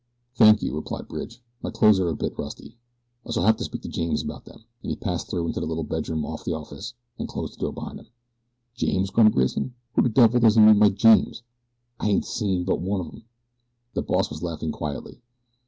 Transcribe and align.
"Thank 0.33 0.63
you," 0.63 0.73
replied 0.73 1.07
Bridge. 1.07 1.43
"My 1.61 1.69
clothes 1.69 1.99
are 1.99 2.07
a 2.09 2.15
bit 2.15 2.35
rusty. 2.35 2.75
I 3.23 3.29
shall 3.29 3.43
have 3.45 3.57
to 3.57 3.63
speak 3.63 3.83
to 3.83 3.87
James 3.87 4.23
about 4.23 4.45
them," 4.45 4.63
and 4.81 4.89
he 4.89 4.95
passed 4.95 5.29
through 5.29 5.45
into 5.45 5.59
the 5.59 5.67
little 5.67 5.83
bedroom 5.83 6.25
off 6.25 6.43
the 6.43 6.53
office, 6.55 6.95
and 7.19 7.27
closed 7.27 7.53
the 7.53 7.61
door 7.61 7.71
behind 7.71 7.99
him. 7.99 8.07
"James?" 8.73 9.11
grunted 9.11 9.35
Grayson. 9.35 9.75
"Who 9.93 10.01
the 10.01 10.09
devil 10.09 10.39
does 10.39 10.55
he 10.55 10.61
mean 10.61 10.79
by 10.79 10.89
James? 10.89 11.43
I 11.99 12.07
hain't 12.07 12.25
seen 12.25 12.63
but 12.65 12.81
one 12.81 12.99
of 12.99 13.13
'em." 13.13 13.25
The 13.93 14.01
boss 14.01 14.31
was 14.31 14.41
laughing 14.41 14.71
quietly. 14.71 15.21